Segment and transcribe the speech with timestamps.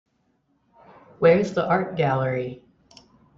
[1.19, 2.63] Where's the art gallery?